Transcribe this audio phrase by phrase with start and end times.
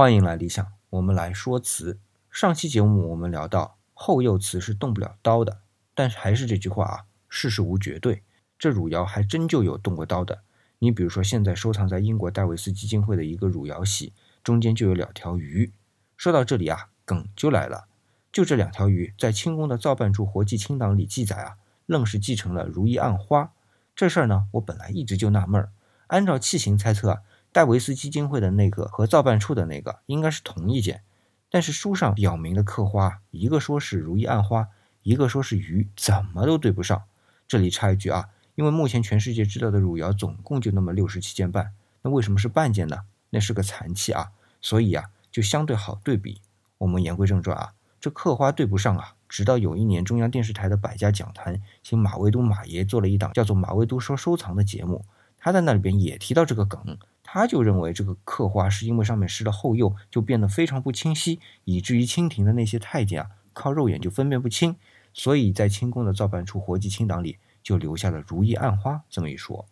[0.00, 1.98] 欢迎来理想，我们来说词。
[2.30, 5.60] 上期节目我们聊到后釉瓷是动不了刀的，
[5.94, 8.22] 但是还是这句话啊，世事无绝对。
[8.58, 10.40] 这汝窑还真就有动过刀的。
[10.78, 15.70] 你比如说，现在收藏在英国戴维斯基金会的一个汝窑玺，中间就有两条鱼。
[16.16, 17.86] 说到这里啊，梗就来了。
[18.32, 23.52] 就这两条鱼，在清宫的造办处活计清档里记载啊，愣是继承了如意暗花。
[23.94, 25.70] 这事儿呢，我本来一直就纳闷儿。
[26.06, 27.18] 按照器型猜测啊。
[27.52, 31.02] 戴维斯基金会的那个和造办处的那个应该是同一件，
[31.50, 34.68] 但是书上表明的刻花，一个说是如意暗花，
[35.02, 37.02] 一个说是鱼，怎么都对不上。
[37.48, 41.72] 这里插一句啊，因为目前全世界知道的汝窑总共就那么六十七件半，
[42.02, 42.98] 那为什么是半件呢？
[43.30, 44.30] 那是个残器啊，
[44.60, 46.40] 所以啊就相对好对比。
[46.78, 55.04] 我们言归正传啊，这刻花对不上啊，直到有一年中央电视台的百家讲坛请马未都马爷做了一档叫做《马未都说收藏》的节目，
[55.36, 56.96] 他在那里边也提到这个梗。
[57.32, 64.74] 他就认为这个刻花是因为上面施了后釉，就变得非常不清晰，以至于清廷的那些太监啊，靠肉眼就分辨不清，
[65.14, 69.64] 所以在清宫的造办处活祭清档里就留下了“如意暗花”这么一说。